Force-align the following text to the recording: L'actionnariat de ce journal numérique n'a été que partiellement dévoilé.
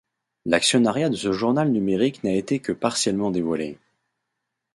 L'actionnariat 0.45 1.09
de 1.09 1.15
ce 1.15 1.31
journal 1.31 1.69
numérique 1.69 2.23
n'a 2.23 2.33
été 2.33 2.57
que 2.57 2.71
partiellement 2.73 3.29
dévoilé. 3.29 3.77